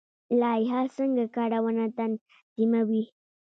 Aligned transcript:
لایحه 0.41 0.81
څنګه 0.97 1.23
کارونه 1.35 1.83
تنظیموي؟ 1.97 3.03